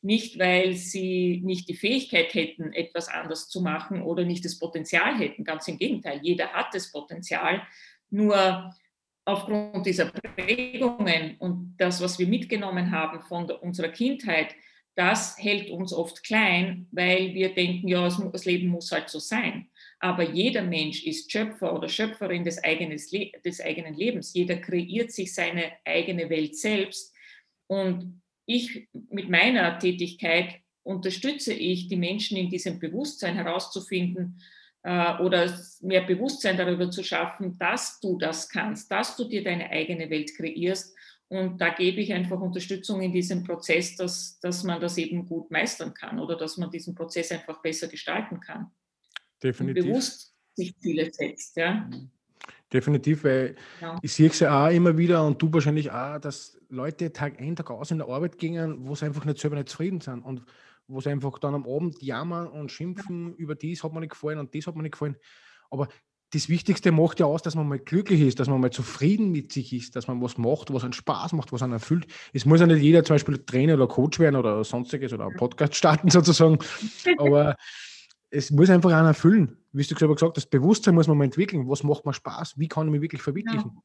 nicht 0.02 0.40
weil 0.40 0.74
sie 0.74 1.42
nicht 1.44 1.70
die 1.70 1.76
Fähigkeit 1.76 2.34
hätten, 2.34 2.74
etwas 2.74 3.08
anders 3.08 3.50
zu 3.50 3.62
machen 3.62 4.02
oder 4.02 4.24
nicht 4.24 4.46
das 4.46 4.58
Potenzial 4.58 5.16
hätten. 5.20 5.44
Ganz 5.44 5.68
im 5.68 5.78
Gegenteil, 5.78 6.22
jeder 6.24 6.54
hat 6.54 6.74
das 6.74 6.92
Potenzial. 6.92 7.62
Nur 8.10 8.74
aufgrund 9.26 9.86
dieser 9.86 10.06
Prägungen 10.06 11.38
und 11.38 11.76
das, 11.78 12.02
was 12.02 12.18
wir 12.20 12.28
mitgenommen 12.28 12.92
haben 12.92 13.22
von 13.22 13.50
unserer 13.50 13.90
Kindheit, 13.90 14.56
das 14.96 15.38
hält 15.38 15.70
uns 15.70 15.94
oft 15.94 16.24
klein, 16.24 16.88
weil 16.92 17.34
wir 17.34 17.54
denken, 17.54 17.88
ja, 17.88 18.10
das 18.34 18.46
Leben 18.46 18.68
muss 18.68 18.92
halt 18.92 19.10
so 19.10 19.20
sein. 19.20 19.70
Aber 20.00 20.24
jeder 20.24 20.62
Mensch 20.62 21.06
ist 21.06 21.32
Schöpfer 21.32 21.74
oder 21.74 21.88
Schöpferin 21.88 22.44
des, 22.44 22.62
eigenes, 22.62 23.10
des 23.10 23.62
eigenen 23.62 23.94
Lebens. 23.94 24.34
Jeder 24.34 24.58
kreiert 24.58 25.12
sich 25.12 25.34
seine 25.34 25.72
eigene 25.86 26.30
Welt 26.30 26.58
selbst. 26.58 27.16
Und 27.68 28.22
ich 28.46 28.90
mit 28.92 29.30
meiner 29.30 29.80
Tätigkeit 29.80 30.56
unterstütze 30.84 31.54
ich 31.54 31.88
die 31.88 31.96
Menschen 31.96 32.36
in 32.36 32.50
diesem 32.50 32.80
Bewusstsein 32.80 33.36
herauszufinden 33.36 34.42
oder 35.22 35.54
mehr 35.82 36.02
Bewusstsein 36.02 36.58
darüber 36.58 36.90
zu 36.90 37.04
schaffen, 37.04 37.58
dass 37.58 38.00
du 38.00 38.18
das 38.18 38.50
kannst, 38.50 38.92
dass 38.92 39.16
du 39.16 39.26
dir 39.26 39.44
deine 39.44 39.70
eigene 39.70 40.10
Welt 40.10 40.36
kreierst. 40.36 40.96
Und 41.28 41.62
da 41.62 41.70
gebe 41.70 42.02
ich 42.02 42.12
einfach 42.12 42.40
Unterstützung 42.40 43.02
in 43.02 43.12
diesem 43.12 43.44
Prozess, 43.44 43.96
dass, 43.96 44.40
dass 44.40 44.64
man 44.64 44.82
das 44.82 44.98
eben 44.98 45.28
gut 45.28 45.52
meistern 45.52 45.94
kann 45.94 46.20
oder 46.20 46.36
dass 46.36 46.58
man 46.58 46.72
diesen 46.72 46.96
Prozess 46.96 47.32
einfach 47.32 47.62
besser 47.62 47.88
gestalten 47.88 48.40
kann. 48.40 48.72
Definitiv. 49.44 49.84
Und 49.84 49.90
bewusst 49.92 50.34
sich 50.56 50.76
Ziele 50.78 51.12
setzt. 51.12 51.56
Ja. 51.56 51.74
Mhm. 51.74 52.10
Definitiv, 52.72 53.24
weil 53.24 53.56
ja. 53.82 53.98
ich 54.02 54.14
sehe 54.14 54.30
es 54.30 54.40
ja 54.40 54.66
auch 54.66 54.72
immer 54.72 54.98
wieder 54.98 55.26
und 55.26 55.42
du 55.42 55.52
wahrscheinlich 55.52 55.92
auch, 55.92 56.20
dass 56.20 56.58
Leute 56.70 57.12
Tag 57.12 57.40
ein, 57.40 57.56
Tag 57.56 57.72
aus 57.72 57.92
in 57.92 57.98
der 57.98 58.08
Arbeit 58.08 58.38
gingen, 58.38 58.88
wo 58.88 58.96
sie 58.96 59.06
einfach 59.06 59.26
nicht 59.26 59.40
selber 59.40 59.56
nicht 59.56 59.70
zufrieden 59.70 60.02
sind 60.02 60.22
und 60.22 60.44
wo 60.90 61.00
sie 61.02 61.10
einfach 61.10 61.40
dann 61.40 61.56
am 61.56 61.66
Abend 61.66 62.02
jammern 62.02 62.48
und 62.48 62.72
schimpfen, 62.72 63.30
ja. 63.30 63.36
über 63.36 63.56
dies 63.56 63.84
hat 63.84 63.94
mir 63.94 64.02
nicht 64.02 64.12
gefallen 64.12 64.40
und 64.40 64.54
das 64.54 64.68
hat 64.68 64.76
mir 64.76 64.84
nicht 64.84 64.94
gefallen. 64.94 65.16
Aber 65.70 65.88
das 66.32 66.50
Wichtigste 66.50 66.92
macht 66.92 67.20
ja 67.20 67.26
aus, 67.26 67.42
dass 67.42 67.56
man 67.56 67.68
mal 67.68 67.80
glücklich 67.80 68.22
ist, 68.22 68.40
dass 68.40 68.48
man 68.48 68.62
mal 68.62 68.72
zufrieden 68.72 69.32
mit 69.32 69.52
sich 69.52 69.74
ist, 69.74 69.96
dass 69.96 70.08
man 70.08 70.22
was 70.22 70.38
macht, 70.38 70.72
was 70.72 70.84
einen 70.84 70.94
Spaß 70.94 71.34
macht, 71.34 71.52
was 71.52 71.64
einen 71.64 71.74
erfüllt. 71.74 72.06
Es 72.34 72.46
muss 72.46 72.60
ja 72.60 72.68
nicht 72.68 72.82
jeder 72.82 73.04
zum 73.04 73.16
Beispiel 73.16 73.38
Trainer 73.40 73.76
oder 73.76 73.88
Coach 73.88 74.20
werden 74.20 74.36
oder 74.36 74.64
sonstiges 74.64 75.14
oder 75.14 75.26
einen 75.26 75.38
Podcast 75.38 75.76
starten 75.76 76.10
sozusagen, 76.12 76.60
aber 77.18 77.56
es 78.30 78.52
muss 78.52 78.70
einfach 78.70 78.92
einen 78.92 79.08
erfüllen. 79.08 79.58
Wie 79.72 79.84
du 79.84 79.96
selber 79.96 80.16
gesagt 80.16 80.38
hast, 80.38 80.46
das 80.46 80.50
Bewusstsein 80.50 80.96
muss 80.96 81.08
man 81.08 81.18
mal 81.18 81.26
entwickeln. 81.26 81.68
Was 81.68 81.84
macht 81.84 82.06
mir 82.06 82.14
Spaß? 82.14 82.58
Wie 82.58 82.68
kann 82.68 82.88
ich 82.88 82.92
mich 82.92 83.02
wirklich 83.02 83.22
verwirklichen? 83.22 83.70
Genau. 83.70 83.84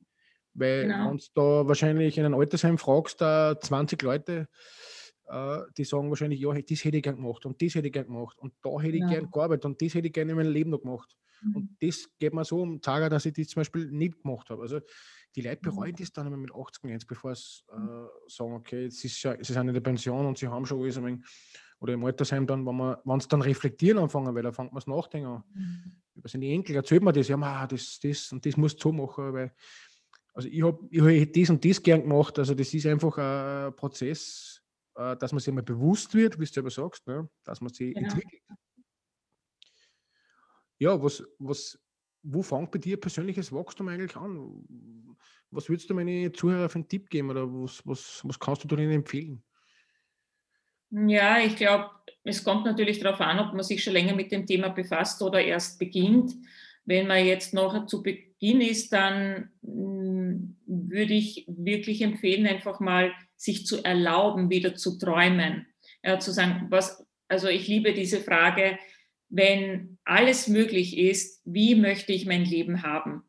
Weil, 0.55 0.83
genau. 0.83 1.11
wenn 1.11 1.19
du 1.19 1.25
da 1.35 1.69
wahrscheinlich 1.69 2.17
in 2.19 2.25
einem 2.25 2.39
Altersheim 2.39 2.79
fragst, 2.79 3.21
da 3.21 3.59
20 3.59 4.01
Leute, 4.03 4.49
äh, 5.29 5.59
die 5.77 5.85
sagen 5.85 6.09
wahrscheinlich, 6.09 6.41
ja, 6.41 6.53
das 6.53 6.85
hätte 6.85 6.97
ich 6.97 7.03
gern 7.03 7.17
gemacht 7.17 7.47
und 7.47 7.61
das 7.61 7.75
hätte 7.75 7.87
ich 7.87 7.93
gern 7.93 8.07
gemacht 8.07 8.39
und 8.39 8.55
da 8.63 8.81
hätte 8.81 8.97
ich 8.97 9.03
ja. 9.03 9.09
gern 9.09 9.31
gearbeitet 9.31 9.65
und 9.65 9.81
das 9.81 9.95
hätte 9.95 10.07
ich 10.07 10.13
gerne 10.13 10.33
in 10.33 10.37
meinem 10.37 10.53
Leben 10.53 10.71
noch 10.71 10.81
gemacht. 10.81 11.17
Mhm. 11.43 11.57
Und 11.57 11.77
das 11.81 12.09
geht 12.19 12.35
mir 12.35 12.45
so 12.45 12.61
um 12.61 12.81
Tage, 12.81 13.09
dass 13.09 13.27
ich 13.27 13.35
das 13.35 13.49
zum 13.49 13.61
Beispiel 13.61 13.91
nicht 13.91 14.23
gemacht 14.23 14.51
habe. 14.51 14.63
Also 14.63 14.81
die 15.35 15.43
Leute 15.43 15.61
mhm. 15.63 15.75
bereuen 15.75 15.95
das 15.97 16.13
dann 16.13 16.27
immer 16.27 16.37
mit 16.37 16.55
80 16.55 16.85
jetzt, 16.85 17.07
bevor 17.07 17.35
sie 17.35 17.63
äh, 17.73 18.07
sagen, 18.29 18.53
okay, 18.53 18.85
jetzt 18.85 19.05
ist 19.05 19.23
ja, 19.23 19.37
sie 19.43 19.53
sind 19.53 19.69
in 19.69 19.75
der 19.75 19.81
Pension 19.81 20.27
und 20.27 20.39
sie 20.39 20.49
haben 20.49 20.67
schon 20.67 20.81
alles 20.81 21.03
wenig 21.03 21.25
oder 21.81 21.93
im 21.93 22.05
Altersheim 22.05 22.47
dann, 22.47 22.65
wenn 22.65 22.77
man, 22.77 22.97
wenn 23.05 23.19
es 23.19 23.29
dann 23.29 23.43
reflektieren 23.43 23.99
anfangen, 23.99 24.35
weil 24.35 24.43
da 24.43 24.53
fängt 24.53 24.73
man 24.73 24.79
es 24.79 24.87
nachdenken 24.87 25.29
an. 25.29 25.45
Mhm. 25.53 25.97
Über 26.15 26.29
seine 26.29 26.47
Enkel 26.47 26.77
erzählt 26.77 27.03
man 27.03 27.13
das, 27.13 27.29
ja, 27.29 27.37
man, 27.37 27.69
das, 27.69 27.99
das 28.01 28.33
und 28.33 28.47
das 28.47 28.57
musst 28.57 28.79
du 28.79 28.89
so 28.89 28.93
machen, 28.93 29.33
weil, 29.33 29.53
also 30.33 30.49
ich 30.49 30.63
habe 30.63 30.79
ich 30.91 31.03
hab 31.03 31.33
das 31.33 31.51
und 31.51 31.65
das 31.65 31.83
gern 31.83 32.03
gemacht, 32.03 32.39
also 32.39 32.55
das 32.55 32.73
ist 32.73 32.87
einfach 32.87 33.19
ein 33.19 33.77
Prozess, 33.77 34.63
äh, 34.97 35.17
dass 35.17 35.33
man 35.33 35.41
sich 35.41 35.53
mal 35.53 35.63
bewusst 35.63 36.15
wird, 36.15 36.39
wie 36.39 36.45
du 36.45 36.53
selber 36.53 36.71
sagst, 36.71 37.07
ne? 37.07 37.29
dass 37.45 37.61
man 37.61 37.73
sich 37.73 37.95
genau. 37.95 38.09
entwickelt. 38.09 38.43
Ja, 40.79 41.03
was, 41.03 41.23
was, 41.39 41.79
wo 42.23 42.43
fängt 42.43 42.71
bei 42.71 42.79
dir 42.79 42.99
persönliches 42.99 43.53
Wachstum 43.53 43.89
eigentlich 43.89 44.17
an? 44.17 44.65
Was 45.51 45.69
würdest 45.69 45.89
du 45.89 45.95
meine 45.95 46.33
Zuhörer 46.33 46.69
für 46.69 46.77
einen 46.77 46.89
Tipp 46.89 47.09
geben 47.09 47.31
oder 47.31 47.47
was, 47.47 47.87
was, 47.87 48.21
was 48.25 48.39
kannst 48.39 48.65
du 48.65 48.77
ihnen 48.77 48.91
empfehlen? 48.91 49.43
Ja, 50.91 51.39
ich 51.39 51.57
glaube, 51.57 51.91
es 52.23 52.45
kommt 52.45 52.65
natürlich 52.65 53.01
darauf 53.01 53.21
an, 53.21 53.41
ob 53.41 53.53
man 53.53 53.63
sich 53.63 53.83
schon 53.83 53.93
länger 53.93 54.15
mit 54.15 54.33
dem 54.33 54.47
Thema 54.47 54.69
befasst 54.69 55.23
oder 55.23 55.43
erst 55.43 55.79
beginnt. 55.79 56.35
Wenn 56.85 57.07
man 57.07 57.25
jetzt 57.25 57.55
noch 57.55 57.87
zu 57.87 58.03
Beginn 58.03 58.61
ist, 58.61 58.93
dann 58.93 59.51
würde 60.67 61.15
ich 61.15 61.45
wirklich 61.49 62.03
empfehlen, 62.03 62.47
einfach 62.47 62.81
mal 62.81 63.13
sich 63.37 63.67
zu 63.67 63.83
erlauben, 63.85 64.51
wieder 64.51 64.75
zu 64.75 64.99
träumen. 64.99 65.67
Ja, 66.03 66.19
zu 66.19 66.33
sagen, 66.33 66.67
was, 66.71 67.07
also 67.29 67.49
ich 67.49 67.67
liebe 67.67 67.93
diese 67.93 68.21
Frage, 68.21 68.79
wenn 69.29 69.99
alles 70.05 70.49
möglich 70.49 70.99
ist, 70.99 71.43
wie 71.45 71.75
möchte 71.75 72.13
ich 72.13 72.27
mein 72.27 72.45
Leben 72.45 72.83
haben? 72.83 73.23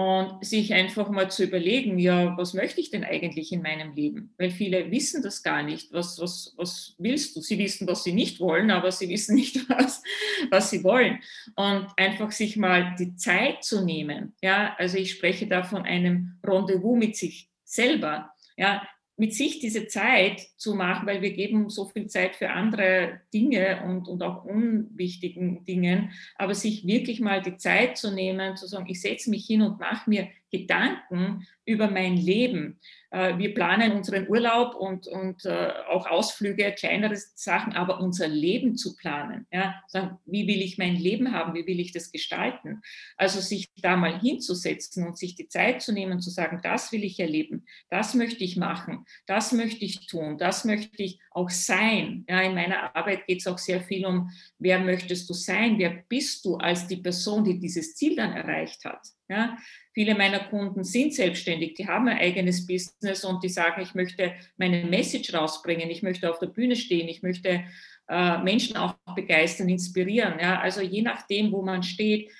Und 0.00 0.42
sich 0.42 0.72
einfach 0.72 1.10
mal 1.10 1.30
zu 1.30 1.44
überlegen, 1.44 1.98
ja, 1.98 2.34
was 2.38 2.54
möchte 2.54 2.80
ich 2.80 2.90
denn 2.90 3.04
eigentlich 3.04 3.52
in 3.52 3.60
meinem 3.60 3.92
Leben? 3.92 4.32
Weil 4.38 4.50
viele 4.50 4.90
wissen 4.90 5.22
das 5.22 5.42
gar 5.42 5.62
nicht. 5.62 5.92
Was, 5.92 6.18
was, 6.18 6.54
was 6.56 6.94
willst 6.96 7.36
du? 7.36 7.42
Sie 7.42 7.58
wissen, 7.58 7.86
was 7.86 8.02
sie 8.02 8.14
nicht 8.14 8.40
wollen, 8.40 8.70
aber 8.70 8.92
sie 8.92 9.10
wissen 9.10 9.34
nicht, 9.34 9.68
was, 9.68 10.02
was 10.48 10.70
sie 10.70 10.82
wollen. 10.84 11.20
Und 11.54 11.86
einfach 11.98 12.32
sich 12.32 12.56
mal 12.56 12.94
die 12.98 13.14
Zeit 13.16 13.62
zu 13.62 13.84
nehmen. 13.84 14.32
Ja, 14.40 14.74
also 14.78 14.96
ich 14.96 15.10
spreche 15.10 15.46
da 15.46 15.64
von 15.64 15.82
einem 15.82 16.38
Rendezvous 16.42 16.96
mit 16.96 17.16
sich 17.16 17.50
selber. 17.64 18.32
Ja, 18.56 18.82
mit 19.20 19.34
sich 19.34 19.58
diese 19.58 19.86
Zeit 19.86 20.40
zu 20.56 20.74
machen, 20.74 21.06
weil 21.06 21.20
wir 21.20 21.34
geben 21.34 21.68
so 21.68 21.84
viel 21.84 22.06
Zeit 22.06 22.36
für 22.36 22.48
andere 22.48 23.20
Dinge 23.34 23.82
und, 23.84 24.08
und 24.08 24.22
auch 24.22 24.46
unwichtigen 24.46 25.62
Dingen, 25.66 26.12
aber 26.36 26.54
sich 26.54 26.86
wirklich 26.86 27.20
mal 27.20 27.42
die 27.42 27.58
Zeit 27.58 27.98
zu 27.98 28.14
nehmen, 28.14 28.56
zu 28.56 28.66
sagen, 28.66 28.86
ich 28.88 29.02
setze 29.02 29.28
mich 29.28 29.44
hin 29.44 29.60
und 29.60 29.78
mache 29.78 30.08
mir 30.08 30.28
Gedanken 30.50 31.46
über 31.70 31.88
mein 31.88 32.16
Leben. 32.16 32.80
Äh, 33.10 33.38
wir 33.38 33.54
planen 33.54 33.92
unseren 33.92 34.28
Urlaub 34.28 34.74
und, 34.74 35.06
und 35.06 35.44
äh, 35.44 35.72
auch 35.88 36.06
Ausflüge, 36.06 36.72
kleinere 36.72 37.16
Sachen, 37.16 37.72
aber 37.74 38.00
unser 38.00 38.28
Leben 38.28 38.76
zu 38.76 38.96
planen. 38.96 39.46
Ja? 39.52 39.82
Wie 40.26 40.46
will 40.46 40.60
ich 40.60 40.78
mein 40.78 40.96
Leben 40.96 41.32
haben? 41.32 41.54
Wie 41.54 41.66
will 41.66 41.80
ich 41.80 41.92
das 41.92 42.10
gestalten? 42.10 42.82
Also 43.16 43.40
sich 43.40 43.68
da 43.76 43.96
mal 43.96 44.20
hinzusetzen 44.20 45.06
und 45.06 45.16
sich 45.16 45.36
die 45.36 45.48
Zeit 45.48 45.80
zu 45.82 45.92
nehmen, 45.92 46.20
zu 46.20 46.30
sagen, 46.30 46.60
das 46.62 46.92
will 46.92 47.04
ich 47.04 47.18
erleben, 47.20 47.64
das 47.88 48.14
möchte 48.14 48.42
ich 48.42 48.56
machen, 48.56 49.04
das 49.26 49.52
möchte 49.52 49.84
ich 49.84 50.06
tun, 50.06 50.38
das 50.38 50.64
möchte 50.64 51.02
ich 51.02 51.20
auch 51.30 51.50
sein. 51.50 52.24
Ja, 52.28 52.40
in 52.42 52.54
meiner 52.54 52.94
Arbeit 52.96 53.26
geht 53.26 53.40
es 53.40 53.46
auch 53.46 53.58
sehr 53.58 53.80
viel 53.80 54.06
um, 54.06 54.30
wer 54.58 54.80
möchtest 54.80 55.28
du 55.30 55.34
sein? 55.34 55.78
Wer 55.78 56.04
bist 56.08 56.44
du 56.44 56.56
als 56.56 56.86
die 56.86 56.96
Person, 56.96 57.44
die 57.44 57.58
dieses 57.58 57.94
Ziel 57.94 58.16
dann 58.16 58.32
erreicht 58.32 58.84
hat? 58.84 59.00
Ja, 59.30 59.56
viele 59.94 60.16
meiner 60.16 60.40
Kunden 60.48 60.82
sind 60.82 61.14
selbstständig, 61.14 61.59
die 61.60 61.86
haben 61.86 62.08
ein 62.08 62.18
eigenes 62.18 62.66
Business 62.66 63.24
und 63.24 63.42
die 63.42 63.48
sagen, 63.48 63.82
ich 63.82 63.94
möchte 63.94 64.34
meine 64.56 64.84
Message 64.84 65.32
rausbringen, 65.34 65.90
ich 65.90 66.02
möchte 66.02 66.30
auf 66.30 66.38
der 66.38 66.48
Bühne 66.48 66.76
stehen, 66.76 67.08
ich 67.08 67.22
möchte 67.22 67.64
äh, 68.08 68.38
Menschen 68.38 68.76
auch 68.76 68.94
begeistern, 69.14 69.68
inspirieren. 69.68 70.38
Ja, 70.40 70.60
also 70.60 70.80
je 70.80 71.02
nachdem, 71.02 71.52
wo 71.52 71.62
man 71.62 71.82
steht, 71.82 72.30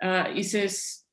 äh, 0.00 0.38
ist 0.38 0.54
es, 0.54 1.06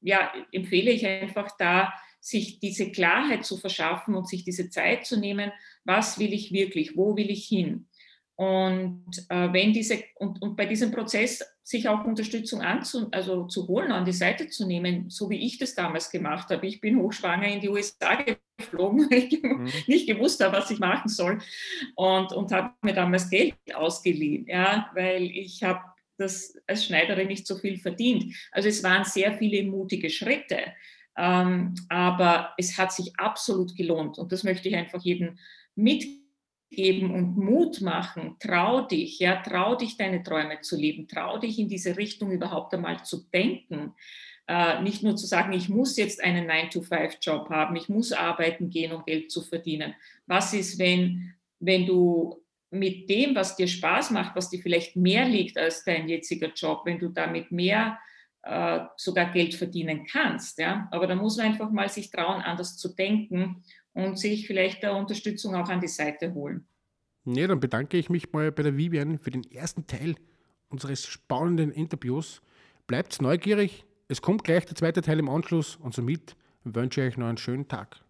ja, 0.00 0.32
empfehle 0.52 0.90
ich 0.90 1.06
einfach 1.06 1.50
da, 1.58 1.92
sich 2.20 2.58
diese 2.58 2.90
Klarheit 2.90 3.44
zu 3.44 3.56
verschaffen 3.56 4.14
und 4.14 4.28
sich 4.28 4.42
diese 4.42 4.68
Zeit 4.68 5.06
zu 5.06 5.16
nehmen, 5.16 5.52
was 5.84 6.18
will 6.18 6.32
ich 6.32 6.52
wirklich, 6.52 6.96
wo 6.96 7.16
will 7.16 7.30
ich 7.30 7.46
hin? 7.46 7.88
Und 8.36 9.06
äh, 9.30 9.50
wenn 9.50 9.72
diese 9.72 10.04
und, 10.16 10.42
und 10.42 10.56
bei 10.56 10.66
diesem 10.66 10.90
Prozess 10.90 11.42
sich 11.62 11.88
auch 11.88 12.04
Unterstützung 12.04 12.60
anzu, 12.60 13.08
also 13.10 13.46
zu 13.46 13.66
holen, 13.66 13.90
an 13.90 14.04
die 14.04 14.12
Seite 14.12 14.48
zu 14.48 14.66
nehmen, 14.66 15.08
so 15.08 15.30
wie 15.30 15.44
ich 15.44 15.58
das 15.58 15.74
damals 15.74 16.10
gemacht 16.10 16.50
habe. 16.50 16.66
Ich 16.66 16.82
bin 16.82 16.98
hochschwanger 16.98 17.48
in 17.48 17.60
die 17.60 17.70
USA 17.70 18.22
geflogen, 18.58 19.10
weil 19.10 19.18
ich 19.32 19.42
mhm. 19.42 19.72
nicht 19.86 20.06
gewusst 20.06 20.44
habe, 20.44 20.58
was 20.58 20.70
ich 20.70 20.78
machen 20.78 21.08
soll 21.08 21.38
und, 21.94 22.32
und 22.32 22.52
habe 22.52 22.74
mir 22.82 22.92
damals 22.92 23.30
Geld 23.30 23.54
ausgeliehen, 23.74 24.46
ja, 24.46 24.90
weil 24.94 25.22
ich 25.22 25.62
habe 25.62 25.80
das 26.18 26.56
als 26.66 26.84
Schneiderin 26.84 27.28
nicht 27.28 27.46
so 27.46 27.56
viel 27.56 27.78
verdient. 27.78 28.34
Also 28.52 28.68
es 28.68 28.82
waren 28.82 29.04
sehr 29.04 29.32
viele 29.38 29.64
mutige 29.64 30.10
Schritte, 30.10 30.58
ähm, 31.16 31.74
aber 31.88 32.52
es 32.58 32.76
hat 32.76 32.92
sich 32.92 33.18
absolut 33.18 33.74
gelohnt 33.74 34.18
und 34.18 34.30
das 34.30 34.44
möchte 34.44 34.68
ich 34.68 34.76
einfach 34.76 35.02
jedem 35.02 35.38
mitgeben 35.74 36.25
geben 36.70 37.14
und 37.14 37.36
Mut 37.36 37.80
machen. 37.80 38.36
Trau 38.40 38.82
dich, 38.82 39.18
ja, 39.18 39.42
trau 39.42 39.76
dich, 39.76 39.96
deine 39.96 40.22
Träume 40.22 40.60
zu 40.60 40.76
leben. 40.76 41.08
Trau 41.08 41.38
dich, 41.38 41.58
in 41.58 41.68
diese 41.68 41.96
Richtung 41.96 42.30
überhaupt 42.30 42.74
einmal 42.74 43.04
zu 43.04 43.28
denken. 43.32 43.94
Äh, 44.48 44.82
nicht 44.82 45.02
nur 45.02 45.16
zu 45.16 45.26
sagen, 45.26 45.52
ich 45.52 45.68
muss 45.68 45.96
jetzt 45.96 46.22
einen 46.22 46.48
9-to-5-Job 46.48 47.50
haben, 47.50 47.76
ich 47.76 47.88
muss 47.88 48.12
arbeiten 48.12 48.70
gehen, 48.70 48.92
um 48.92 49.04
Geld 49.04 49.30
zu 49.30 49.42
verdienen. 49.42 49.94
Was 50.26 50.54
ist, 50.54 50.78
wenn, 50.78 51.34
wenn 51.58 51.86
du 51.86 52.42
mit 52.70 53.08
dem, 53.08 53.34
was 53.34 53.56
dir 53.56 53.68
Spaß 53.68 54.10
macht, 54.10 54.36
was 54.36 54.50
dir 54.50 54.60
vielleicht 54.60 54.96
mehr 54.96 55.26
liegt 55.26 55.58
als 55.58 55.84
dein 55.84 56.08
jetziger 56.08 56.52
Job, 56.52 56.82
wenn 56.84 56.98
du 56.98 57.08
damit 57.08 57.50
mehr 57.50 57.98
äh, 58.42 58.80
sogar 58.96 59.32
Geld 59.32 59.54
verdienen 59.54 60.06
kannst. 60.06 60.58
Ja? 60.58 60.88
Aber 60.90 61.06
da 61.06 61.14
muss 61.14 61.36
man 61.36 61.46
einfach 61.46 61.70
mal 61.70 61.88
sich 61.88 62.10
trauen, 62.10 62.42
anders 62.42 62.76
zu 62.76 62.94
denken 62.94 63.62
und 63.96 64.18
sich 64.18 64.46
vielleicht 64.46 64.82
der 64.82 64.94
Unterstützung 64.94 65.54
auch 65.54 65.70
an 65.70 65.80
die 65.80 65.88
Seite 65.88 66.34
holen. 66.34 66.68
Ja, 67.24 67.46
dann 67.46 67.60
bedanke 67.60 67.96
ich 67.96 68.10
mich 68.10 68.30
mal 68.30 68.52
bei 68.52 68.62
der 68.62 68.76
Vivian 68.76 69.18
für 69.18 69.30
den 69.30 69.42
ersten 69.50 69.86
Teil 69.86 70.16
unseres 70.68 71.06
spannenden 71.06 71.72
Interviews. 71.72 72.42
Bleibt 72.86 73.20
neugierig, 73.22 73.86
es 74.06 74.20
kommt 74.20 74.44
gleich 74.44 74.66
der 74.66 74.76
zweite 74.76 75.00
Teil 75.00 75.18
im 75.18 75.30
Anschluss 75.30 75.76
und 75.76 75.94
somit 75.94 76.36
wünsche 76.62 77.00
ich 77.00 77.08
euch 77.08 77.16
noch 77.16 77.26
einen 77.26 77.38
schönen 77.38 77.68
Tag. 77.68 78.04